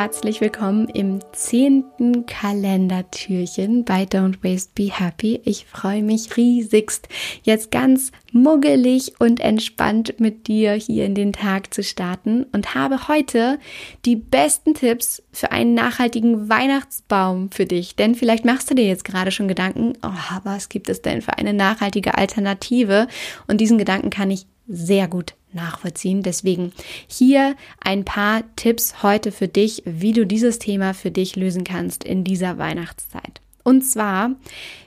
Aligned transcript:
herzlich 0.00 0.40
willkommen 0.40 0.88
im 0.90 1.18
zehnten 1.32 2.24
Kalendertürchen 2.24 3.84
bei 3.84 4.04
Don't 4.04 4.44
Waste 4.44 4.70
Be 4.76 4.92
Happy. 4.92 5.40
Ich 5.42 5.64
freue 5.64 6.04
mich 6.04 6.36
riesigst, 6.36 7.08
jetzt 7.42 7.72
ganz 7.72 8.12
muggelig 8.30 9.14
und 9.18 9.40
entspannt 9.40 10.20
mit 10.20 10.46
dir 10.46 10.74
hier 10.74 11.04
in 11.04 11.16
den 11.16 11.32
Tag 11.32 11.74
zu 11.74 11.82
starten 11.82 12.44
und 12.52 12.76
habe 12.76 13.08
heute 13.08 13.58
die 14.04 14.14
besten 14.14 14.74
Tipps 14.74 15.20
für 15.32 15.50
einen 15.50 15.74
nachhaltigen 15.74 16.48
Weihnachtsbaum 16.48 17.50
für 17.50 17.66
dich. 17.66 17.96
Denn 17.96 18.14
vielleicht 18.14 18.44
machst 18.44 18.70
du 18.70 18.76
dir 18.76 18.86
jetzt 18.86 19.04
gerade 19.04 19.32
schon 19.32 19.48
Gedanken, 19.48 19.94
oh, 20.04 20.38
was 20.44 20.68
gibt 20.68 20.88
es 20.90 21.02
denn 21.02 21.22
für 21.22 21.38
eine 21.38 21.52
nachhaltige 21.52 22.16
Alternative? 22.16 23.08
Und 23.48 23.60
diesen 23.60 23.78
Gedanken 23.78 24.10
kann 24.10 24.30
ich 24.30 24.46
sehr 24.68 25.08
gut 25.08 25.34
nachvollziehen. 25.52 26.22
Deswegen 26.22 26.72
hier 27.06 27.56
ein 27.80 28.04
paar 28.04 28.42
Tipps 28.56 29.02
heute 29.02 29.32
für 29.32 29.48
dich, 29.48 29.82
wie 29.84 30.12
du 30.12 30.26
dieses 30.26 30.58
Thema 30.58 30.94
für 30.94 31.10
dich 31.10 31.36
lösen 31.36 31.64
kannst 31.64 32.04
in 32.04 32.22
dieser 32.22 32.58
Weihnachtszeit. 32.58 33.40
Und 33.64 33.82
zwar 33.82 34.30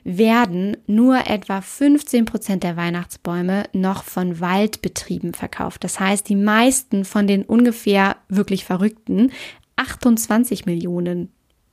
werden 0.03 0.75
nur 0.87 1.27
etwa 1.27 1.61
15 1.61 2.25
Prozent 2.25 2.63
der 2.63 2.77
Weihnachtsbäume 2.77 3.65
noch 3.73 4.03
von 4.03 4.39
Waldbetrieben 4.39 5.33
verkauft. 5.35 5.83
Das 5.83 5.99
heißt, 5.99 6.27
die 6.27 6.35
meisten 6.35 7.05
von 7.05 7.27
den 7.27 7.43
ungefähr 7.43 8.17
wirklich 8.27 8.65
verrückten 8.65 9.31
28 9.75 10.65
Millionen 10.65 11.31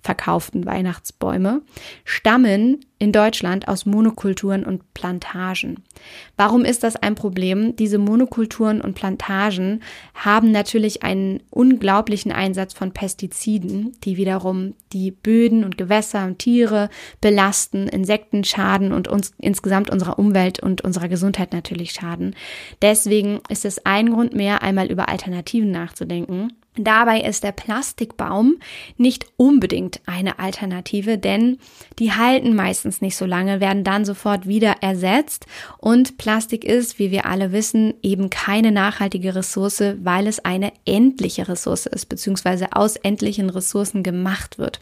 verkauften 0.08 0.64
Weihnachtsbäume 0.64 1.60
stammen 2.06 2.80
in 2.98 3.12
Deutschland 3.12 3.68
aus 3.68 3.84
Monokulturen 3.84 4.64
und 4.64 4.94
Plantagen. 4.94 5.84
Warum 6.38 6.64
ist 6.64 6.82
das 6.82 6.96
ein 6.96 7.14
Problem? 7.14 7.76
Diese 7.76 7.98
Monokulturen 7.98 8.80
und 8.80 8.94
Plantagen 8.94 9.82
haben 10.14 10.50
natürlich 10.50 11.02
einen 11.02 11.42
unglaublichen 11.50 12.32
Einsatz 12.32 12.72
von 12.72 12.92
Pestiziden, 12.92 13.98
die 14.02 14.16
wiederum 14.16 14.72
die 14.94 15.10
Böden 15.10 15.62
und 15.62 15.76
Gewässer 15.76 16.24
und 16.24 16.38
Tiere 16.38 16.88
belasten, 17.20 17.86
Insekten 17.86 18.44
schaden 18.44 18.94
und 18.94 19.08
uns 19.08 19.32
insgesamt 19.36 19.90
unserer 19.90 20.18
Umwelt 20.18 20.62
und 20.62 20.80
unserer 20.80 21.08
Gesundheit 21.08 21.52
natürlich 21.52 21.92
schaden. 21.92 22.34
Deswegen 22.80 23.40
ist 23.50 23.66
es 23.66 23.84
ein 23.84 24.08
Grund 24.08 24.32
mehr, 24.32 24.62
einmal 24.62 24.90
über 24.90 25.10
Alternativen 25.10 25.70
nachzudenken. 25.70 26.54
Dabei 26.78 27.20
ist 27.20 27.44
der 27.44 27.52
Plastikbaum 27.52 28.58
nicht 28.96 29.26
unbedingt 29.36 30.00
eine 30.06 30.38
Alternative, 30.38 31.18
denn 31.18 31.58
die 31.98 32.12
halten 32.12 32.54
meistens 32.54 33.00
nicht 33.00 33.16
so 33.16 33.26
lange, 33.26 33.60
werden 33.60 33.84
dann 33.84 34.04
sofort 34.04 34.46
wieder 34.46 34.76
ersetzt 34.80 35.46
und 35.78 36.18
Plastik 36.18 36.64
ist, 36.64 36.98
wie 36.98 37.10
wir 37.10 37.26
alle 37.26 37.52
wissen, 37.52 37.94
eben 38.02 38.30
keine 38.30 38.72
nachhaltige 38.72 39.34
Ressource, 39.34 39.82
weil 40.02 40.26
es 40.26 40.44
eine 40.44 40.72
endliche 40.84 41.48
Ressource 41.48 41.86
ist, 41.86 42.06
beziehungsweise 42.06 42.72
aus 42.72 42.96
endlichen 42.96 43.50
Ressourcen 43.50 44.02
gemacht 44.02 44.58
wird. 44.58 44.80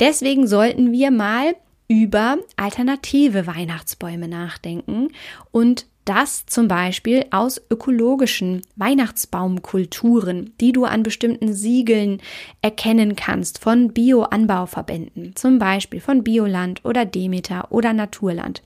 Deswegen 0.00 0.46
sollten 0.46 0.92
wir 0.92 1.10
mal 1.10 1.54
über 1.90 2.38
alternative 2.56 3.48
Weihnachtsbäume 3.48 4.28
nachdenken 4.28 5.08
und 5.50 5.86
das 6.04 6.46
zum 6.46 6.68
Beispiel 6.68 7.26
aus 7.30 7.60
ökologischen 7.70 8.62
Weihnachtsbaumkulturen, 8.76 10.54
die 10.60 10.72
du 10.72 10.84
an 10.84 11.02
bestimmten 11.02 11.52
Siegeln 11.52 12.20
erkennen 12.62 13.16
kannst 13.16 13.58
von 13.58 13.92
Bio-Anbauverbänden, 13.92 15.36
zum 15.36 15.58
Beispiel 15.58 16.00
von 16.00 16.24
Bioland 16.24 16.84
oder 16.84 17.04
Demeter 17.04 17.70
oder 17.70 17.92
Naturland. 17.92 18.62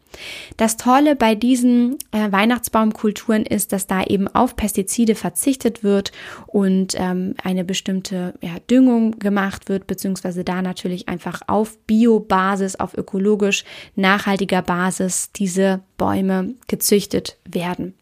Das 0.56 0.76
Tolle 0.76 1.16
bei 1.16 1.34
diesen 1.34 1.98
äh, 2.12 2.30
Weihnachtsbaumkulturen 2.30 3.44
ist, 3.44 3.72
dass 3.72 3.86
da 3.86 4.04
eben 4.04 4.28
auf 4.28 4.56
Pestizide 4.56 5.14
verzichtet 5.14 5.82
wird 5.82 6.12
und 6.46 6.94
ähm, 6.96 7.34
eine 7.42 7.64
bestimmte 7.64 8.34
ja, 8.40 8.58
Düngung 8.70 9.18
gemacht 9.18 9.68
wird, 9.68 9.86
beziehungsweise 9.86 10.44
da 10.44 10.62
natürlich 10.62 11.08
einfach 11.08 11.42
auf 11.46 11.78
Biobasis, 11.86 12.76
auf 12.76 12.96
ökologisch 12.96 13.64
nachhaltiger 13.96 14.62
Basis 14.62 15.32
diese 15.32 15.80
Bäume 15.96 16.54
gezüchtet 16.66 17.36
werden. 17.44 17.94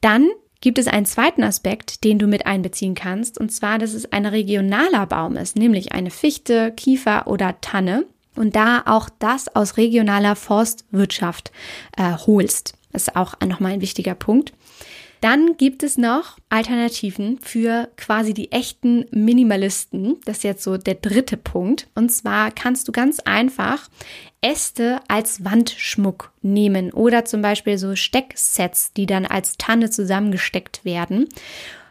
Dann 0.00 0.28
gibt 0.60 0.78
es 0.78 0.86
einen 0.86 1.06
zweiten 1.06 1.42
Aspekt, 1.42 2.04
den 2.04 2.18
du 2.18 2.26
mit 2.26 2.46
einbeziehen 2.46 2.94
kannst, 2.94 3.38
und 3.38 3.50
zwar, 3.52 3.78
dass 3.78 3.92
es 3.92 4.10
ein 4.12 4.24
regionaler 4.24 5.06
Baum 5.06 5.36
ist, 5.36 5.56
nämlich 5.56 5.92
eine 5.92 6.10
Fichte, 6.10 6.72
Kiefer 6.72 7.26
oder 7.26 7.60
Tanne 7.60 8.06
und 8.34 8.56
da 8.56 8.82
auch 8.86 9.08
das 9.18 9.54
aus 9.54 9.76
regionaler 9.76 10.36
Forstwirtschaft 10.36 11.52
äh, 11.96 12.14
holst. 12.26 12.74
Das 12.92 13.08
ist 13.08 13.16
auch 13.16 13.34
nochmal 13.44 13.72
ein 13.72 13.80
wichtiger 13.80 14.14
Punkt. 14.14 14.52
Dann 15.24 15.56
gibt 15.56 15.82
es 15.82 15.96
noch 15.96 16.36
Alternativen 16.50 17.38
für 17.38 17.88
quasi 17.96 18.34
die 18.34 18.52
echten 18.52 19.06
Minimalisten. 19.10 20.20
Das 20.26 20.36
ist 20.36 20.44
jetzt 20.44 20.62
so 20.62 20.76
der 20.76 20.96
dritte 20.96 21.38
Punkt. 21.38 21.88
Und 21.94 22.10
zwar 22.10 22.50
kannst 22.50 22.88
du 22.88 22.92
ganz 22.92 23.20
einfach 23.20 23.88
Äste 24.42 25.00
als 25.08 25.42
Wandschmuck 25.42 26.30
nehmen 26.42 26.92
oder 26.92 27.24
zum 27.24 27.40
Beispiel 27.40 27.78
so 27.78 27.96
Stecksets, 27.96 28.92
die 28.92 29.06
dann 29.06 29.24
als 29.24 29.56
Tanne 29.56 29.88
zusammengesteckt 29.88 30.84
werden. 30.84 31.26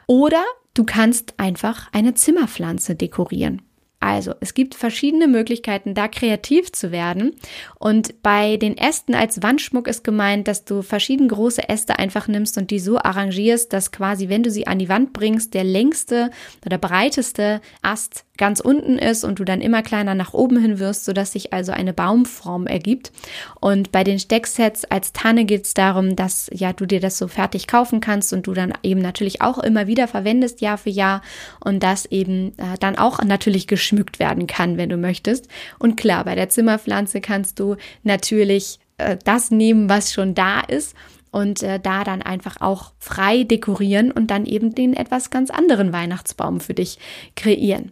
Oder 0.06 0.44
du 0.76 0.84
kannst 0.84 1.34
einfach 1.38 1.92
eine 1.92 2.14
Zimmerpflanze 2.14 2.94
dekorieren. 2.94 3.64
Also, 4.04 4.34
es 4.42 4.54
gibt 4.54 4.76
verschiedene 4.76 5.30
Möglichkeiten, 5.30 5.94
da 5.94 6.10
kreativ 6.10 6.74
zu 6.74 6.92
werden. 6.92 7.38
Und 7.80 8.22
bei 8.22 8.58
den 8.58 8.78
Ästen 8.78 9.16
als 9.16 9.42
Wandschmuck 9.42 9.88
ist 9.88 10.04
gemeint, 10.04 10.50
dass 10.50 10.66
du 10.66 10.82
verschieden 10.82 11.30
große 11.30 11.70
Äste 11.70 12.00
einfach 12.00 12.28
nimmst 12.28 12.58
und 12.58 12.70
die 12.70 12.80
so 12.80 12.98
arrangierst, 12.98 13.72
dass 13.72 13.94
quasi, 13.94 14.28
wenn 14.28 14.44
du 14.44 14.52
sie 14.52 14.68
an 14.68 14.78
die 14.78 14.90
Wand 14.90 15.14
bringst, 15.14 15.54
der 15.54 15.64
längste 15.64 16.32
oder 16.66 16.78
breiteste 16.78 17.62
Ast 17.82 18.26
ganz 18.38 18.60
unten 18.60 18.98
ist 18.98 19.24
und 19.24 19.38
du 19.38 19.44
dann 19.44 19.62
immer 19.62 19.84
kleiner 19.84 20.16
nach 20.16 20.34
oben 20.34 20.60
hin 20.60 20.80
wirst, 20.80 21.06
sodass 21.06 21.34
sich 21.34 21.54
also 21.54 21.72
eine 21.72 21.94
Baumform 21.94 22.66
ergibt. 22.66 23.12
Und 23.60 23.92
bei 23.92 24.04
den 24.04 24.18
Stecksets 24.18 24.86
als 24.86 25.14
Tanne 25.14 25.46
geht 25.46 25.66
es 25.66 25.74
darum, 25.76 26.16
dass 26.16 26.50
ja 26.52 26.74
du 26.74 26.88
dir 26.88 27.00
das 27.00 27.18
so 27.18 27.28
fertig 27.28 27.68
kaufen 27.68 28.00
kannst 28.00 28.34
und 28.34 28.48
du 28.48 28.54
dann 28.54 28.74
eben 28.82 29.02
natürlich 29.02 29.42
auch 29.42 29.60
immer 29.60 29.86
wieder 29.86 30.08
verwendest, 30.08 30.62
Jahr 30.62 30.80
für 30.80 30.90
Jahr 30.90 31.22
und 31.64 31.84
das 31.84 32.08
eben 32.08 32.58
äh, 32.58 32.78
dann 32.80 32.98
auch 32.98 33.22
natürlich 33.24 33.68
geschmückt 33.68 34.20
werden 34.20 34.48
kann, 34.48 34.78
wenn 34.78 34.90
du 34.90 34.98
möchtest. 34.98 35.48
Und 35.78 35.96
klar, 35.96 36.24
bei 36.24 36.34
der 36.34 36.50
Zimmerpflanze 36.50 37.22
kannst 37.22 37.60
du 37.60 37.76
natürlich 38.02 38.80
äh, 38.98 39.18
das 39.24 39.52
nehmen, 39.52 39.90
was 39.90 40.12
schon 40.12 40.34
da 40.34 40.62
ist 40.62 40.96
und 41.30 41.62
äh, 41.62 41.80
da 41.80 42.04
dann 42.04 42.24
einfach 42.24 42.62
auch 42.62 42.94
frei 42.98 43.44
dekorieren 43.44 44.12
und 44.12 44.32
dann 44.32 44.46
eben 44.46 44.74
den 44.74 44.94
etwas 44.96 45.30
ganz 45.30 45.52
anderen 45.52 45.94
Weihnachtsbaum 45.94 46.60
für 46.60 46.74
dich 46.74 46.98
kreieren. 47.36 47.92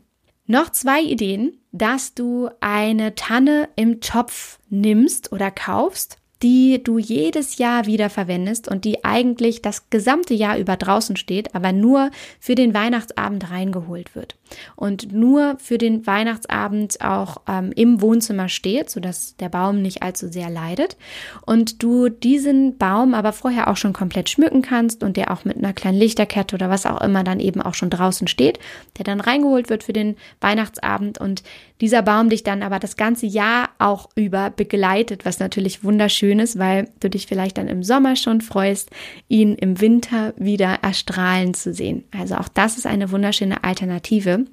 Noch 0.52 0.70
zwei 0.70 1.02
Ideen, 1.02 1.62
dass 1.72 2.14
du 2.14 2.50
eine 2.60 3.16
Tanne 3.16 3.70
im 3.78 4.02
Topf 4.02 4.60
nimmst 4.70 5.32
oder 5.32 5.50
kaufst 5.50 6.18
die 6.44 6.84
du 6.84 6.98
jedes 6.98 7.58
Jahr 7.58 7.86
wieder 7.86 8.10
verwendest 8.10 8.68
und 8.68 8.84
die 8.84 9.04
eigentlich 9.04 9.62
das 9.62 9.90
gesamte 9.90 10.34
Jahr 10.34 10.58
über 10.58 10.76
draußen 10.76 11.16
steht, 11.16 11.54
aber 11.54 11.72
nur 11.72 12.10
für 12.40 12.56
den 12.56 12.74
Weihnachtsabend 12.74 13.52
reingeholt 13.52 14.16
wird. 14.16 14.36
Und 14.76 15.14
nur 15.14 15.56
für 15.60 15.78
den 15.78 16.06
Weihnachtsabend 16.06 17.00
auch 17.02 17.38
ähm, 17.48 17.72
im 17.76 18.02
Wohnzimmer 18.02 18.50
steht, 18.50 18.90
sodass 18.90 19.36
der 19.38 19.50
Baum 19.50 19.82
nicht 19.82 20.04
allzu 20.04 20.28
sehr 20.28 20.50
leidet. 20.50 20.98
Und 21.46 21.84
du 21.84 22.10
diesen 22.10 22.78
Baum 22.78 23.14
aber 23.14 23.34
vorher 23.34 23.70
auch 23.70 23.78
schon 23.78 23.94
komplett 23.94 24.30
schmücken 24.30 24.62
kannst 24.62 25.04
und 25.04 25.18
der 25.18 25.32
auch 25.32 25.46
mit 25.46 25.58
einer 25.58 25.74
kleinen 25.74 26.00
Lichterkette 26.00 26.56
oder 26.56 26.70
was 26.70 26.86
auch 26.86 27.02
immer 27.02 27.24
dann 27.24 27.40
eben 27.40 27.62
auch 27.62 27.76
schon 27.76 27.90
draußen 27.90 28.28
steht, 28.28 28.60
der 28.98 29.06
dann 29.06 29.22
reingeholt 29.22 29.70
wird 29.70 29.84
für 29.84 29.94
den 29.94 30.18
Weihnachtsabend. 30.42 31.20
Und 31.20 31.44
dieser 31.80 32.02
Baum 32.02 32.30
dich 32.30 32.44
dann 32.44 32.64
aber 32.64 32.80
das 32.80 32.98
ganze 32.98 33.28
Jahr 33.28 33.70
auch 33.80 34.10
über 34.16 34.50
begleitet, 34.50 35.24
was 35.24 35.40
natürlich 35.40 35.84
wunderschön 35.84 36.31
Schönes, 36.32 36.58
weil 36.58 36.88
du 37.02 37.10
dich 37.10 37.28
vielleicht 37.28 37.58
dann 37.58 37.68
im 37.68 37.84
Sommer 37.84 38.16
schon 38.16 38.40
freust, 38.40 38.90
ihn 39.28 39.56
im 39.56 39.82
Winter 39.82 40.34
wieder 40.38 40.80
erstrahlen 40.82 41.54
zu 41.54 41.74
sehen. 41.74 42.06
Also 42.18 42.36
auch 42.36 42.48
das 42.48 42.78
ist 42.78 42.88
eine 42.88 43.12
wunderschöne 43.12 43.66
Alternative. 43.66 44.46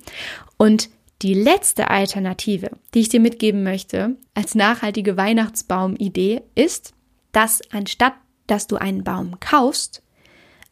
Und 0.57 0.91
die 1.23 1.35
letzte 1.35 1.89
Alternative, 1.89 2.71
die 2.95 3.01
ich 3.01 3.09
dir 3.11 3.21
mitgeben 3.21 3.63
möchte 3.63 4.17
als 4.35 4.57
nachhaltige 4.57 5.17
Weihnachtsbaumidee 5.17 6.43
ist, 6.57 6.95
dass 7.31 7.61
anstatt 7.71 8.15
dass 8.49 8.67
du 8.67 8.77
einen 8.77 9.05
Baum 9.05 9.39
kaufst, 9.41 10.03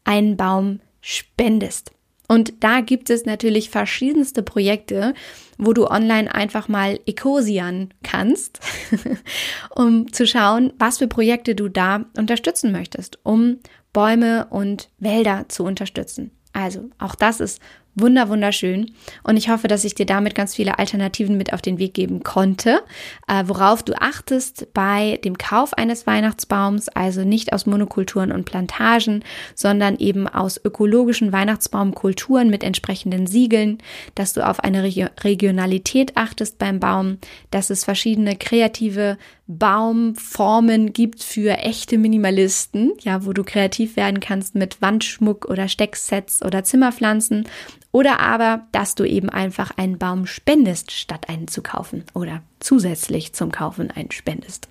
einen 0.03 0.35
Baum 0.35 0.79
spendest. 0.99 1.91
Und 2.27 2.63
da 2.63 2.81
gibt 2.81 3.09
es 3.09 3.25
natürlich 3.25 3.69
verschiedenste 3.69 4.43
Projekte, 4.43 5.13
wo 5.57 5.73
du 5.73 5.87
online 5.87 6.33
einfach 6.33 6.67
mal 6.67 6.99
Ecosian 7.05 7.93
kannst, 8.03 8.59
um 9.75 10.11
zu 10.11 10.27
schauen, 10.27 10.73
was 10.77 10.97
für 10.97 11.07
Projekte 11.07 11.55
du 11.55 11.69
da 11.69 12.05
unterstützen 12.17 12.71
möchtest, 12.71 13.19
um 13.23 13.59
Bäume 13.93 14.47
und 14.49 14.89
Wälder 14.99 15.45
zu 15.47 15.63
unterstützen. 15.63 16.31
Also 16.53 16.89
auch 16.99 17.15
das 17.15 17.39
ist 17.39 17.61
wunder 17.99 18.29
wunderschön. 18.29 18.91
Und 19.23 19.37
ich 19.37 19.49
hoffe, 19.49 19.67
dass 19.67 19.83
ich 19.83 19.95
dir 19.95 20.05
damit 20.05 20.35
ganz 20.35 20.55
viele 20.55 20.79
Alternativen 20.79 21.37
mit 21.37 21.53
auf 21.53 21.61
den 21.61 21.79
Weg 21.79 21.93
geben 21.93 22.23
konnte, 22.23 22.81
äh, 23.27 23.43
worauf 23.45 23.83
du 23.83 23.93
achtest 23.99 24.73
bei 24.73 25.19
dem 25.23 25.37
Kauf 25.37 25.73
eines 25.73 26.07
Weihnachtsbaums, 26.07 26.89
also 26.89 27.23
nicht 27.23 27.53
aus 27.53 27.65
Monokulturen 27.65 28.31
und 28.31 28.45
Plantagen, 28.45 29.23
sondern 29.55 29.97
eben 29.97 30.27
aus 30.27 30.59
ökologischen 30.63 31.31
Weihnachtsbaumkulturen 31.31 32.49
mit 32.49 32.63
entsprechenden 32.63 33.27
Siegeln, 33.27 33.79
dass 34.15 34.33
du 34.33 34.47
auf 34.47 34.59
eine 34.59 34.83
Regio 34.83 35.07
Regionalität 35.23 36.15
achtest 36.15 36.57
beim 36.57 36.79
Baum, 36.79 37.17
dass 37.51 37.69
es 37.69 37.83
verschiedene 37.83 38.35
kreative 38.35 39.17
Baumformen 39.47 40.91
gibt 40.91 41.23
für 41.23 41.57
echte 41.57 41.97
Minimalisten, 41.97 42.91
ja, 42.99 43.25
wo 43.25 43.31
du 43.31 43.43
kreativ 43.43 43.95
werden 43.95 44.19
kannst 44.19 44.55
mit 44.55 44.81
Wandschmuck 44.81 45.45
oder 45.45 45.69
Stecksets 45.69 46.43
oder 46.43 46.65
Zimmerpflanzen 46.65 47.47
oder 47.91 48.19
aber, 48.19 48.63
dass 48.71 48.95
du 48.95 49.03
eben 49.05 49.29
einfach 49.29 49.71
einen 49.77 49.97
Baum 49.97 50.25
spendest, 50.25 50.91
statt 50.91 51.29
einen 51.29 51.47
zu 51.47 51.61
kaufen 51.61 52.03
oder 52.13 52.41
zusätzlich 52.59 53.33
zum 53.33 53.51
Kaufen 53.51 53.91
einen 53.91 54.11
spendest. 54.11 54.67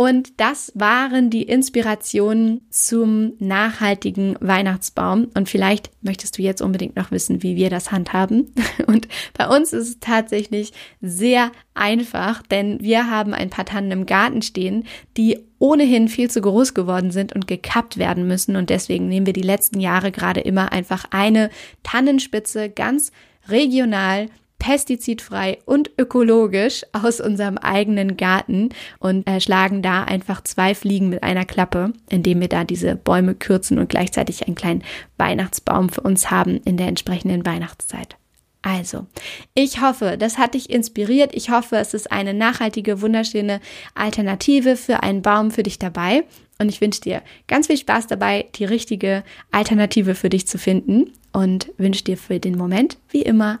Und 0.00 0.40
das 0.40 0.72
waren 0.74 1.28
die 1.28 1.42
Inspirationen 1.42 2.62
zum 2.70 3.34
nachhaltigen 3.38 4.34
Weihnachtsbaum. 4.40 5.28
Und 5.34 5.50
vielleicht 5.50 5.90
möchtest 6.00 6.38
du 6.38 6.42
jetzt 6.42 6.62
unbedingt 6.62 6.96
noch 6.96 7.10
wissen, 7.10 7.42
wie 7.42 7.54
wir 7.54 7.68
das 7.68 7.92
handhaben. 7.92 8.50
Und 8.86 9.08
bei 9.36 9.46
uns 9.46 9.74
ist 9.74 9.88
es 9.90 10.00
tatsächlich 10.00 10.72
sehr 11.02 11.52
einfach, 11.74 12.42
denn 12.42 12.80
wir 12.80 13.10
haben 13.10 13.34
ein 13.34 13.50
paar 13.50 13.66
Tannen 13.66 13.90
im 13.90 14.06
Garten 14.06 14.40
stehen, 14.40 14.84
die 15.18 15.38
ohnehin 15.58 16.08
viel 16.08 16.30
zu 16.30 16.40
groß 16.40 16.72
geworden 16.72 17.10
sind 17.10 17.34
und 17.34 17.46
gekappt 17.46 17.98
werden 17.98 18.26
müssen. 18.26 18.56
Und 18.56 18.70
deswegen 18.70 19.06
nehmen 19.06 19.26
wir 19.26 19.34
die 19.34 19.42
letzten 19.42 19.80
Jahre 19.80 20.12
gerade 20.12 20.40
immer 20.40 20.72
einfach 20.72 21.04
eine 21.10 21.50
Tannenspitze 21.82 22.70
ganz 22.70 23.12
regional 23.50 24.28
pestizidfrei 24.60 25.58
und 25.64 25.90
ökologisch 25.98 26.84
aus 26.92 27.20
unserem 27.20 27.58
eigenen 27.58 28.16
Garten 28.16 28.68
und 29.00 29.28
äh, 29.28 29.40
schlagen 29.40 29.82
da 29.82 30.04
einfach 30.04 30.44
zwei 30.44 30.76
Fliegen 30.76 31.08
mit 31.08 31.24
einer 31.24 31.44
Klappe, 31.44 31.92
indem 32.08 32.40
wir 32.40 32.48
da 32.48 32.62
diese 32.62 32.94
Bäume 32.94 33.34
kürzen 33.34 33.80
und 33.80 33.88
gleichzeitig 33.88 34.46
einen 34.46 34.54
kleinen 34.54 34.84
Weihnachtsbaum 35.16 35.88
für 35.88 36.02
uns 36.02 36.30
haben 36.30 36.60
in 36.64 36.76
der 36.76 36.86
entsprechenden 36.86 37.44
Weihnachtszeit. 37.44 38.16
Also, 38.62 39.06
ich 39.54 39.80
hoffe, 39.80 40.16
das 40.18 40.36
hat 40.36 40.52
dich 40.52 40.68
inspiriert. 40.68 41.34
Ich 41.34 41.50
hoffe, 41.50 41.76
es 41.76 41.94
ist 41.94 42.12
eine 42.12 42.34
nachhaltige, 42.34 43.00
wunderschöne 43.00 43.60
Alternative 43.94 44.76
für 44.76 45.02
einen 45.02 45.22
Baum 45.22 45.50
für 45.50 45.62
dich 45.62 45.78
dabei. 45.78 46.24
Und 46.58 46.68
ich 46.68 46.82
wünsche 46.82 47.00
dir 47.00 47.22
ganz 47.48 47.68
viel 47.68 47.78
Spaß 47.78 48.06
dabei, 48.06 48.46
die 48.56 48.66
richtige 48.66 49.24
Alternative 49.50 50.14
für 50.14 50.28
dich 50.28 50.46
zu 50.46 50.58
finden. 50.58 51.14
Und 51.32 51.72
wünsche 51.78 52.04
dir 52.04 52.18
für 52.18 52.38
den 52.38 52.58
Moment, 52.58 52.98
wie 53.08 53.22
immer, 53.22 53.60